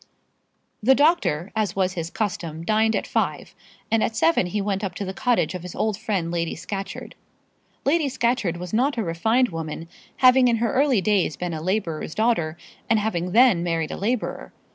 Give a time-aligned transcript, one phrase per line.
[0.81, 3.53] The doctor, as was his custom, dined at five,
[3.91, 7.13] and at seven he went up to the cottage of his old friend Lady Scatcherd.
[7.85, 9.87] Lady Scatcherd was not a refined woman,
[10.17, 12.57] having in her early days been a labourer's daughter
[12.89, 14.51] and having then married a labourer.